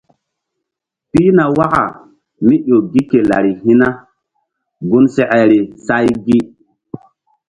Pihna 1.11 1.43
waka 1.57 1.83
mí 2.47 2.55
ƴo 2.67 2.77
gi 2.91 3.01
ke 3.09 3.19
lari 3.29 3.51
hi̧ 3.61 3.73
na 3.81 3.87
gun 4.89 5.05
sekeri 5.15 5.59
say 5.85 6.05
gi. 6.25 6.37